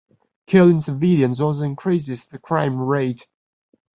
[0.47, 3.27] Killing civilians also increases the crime rate.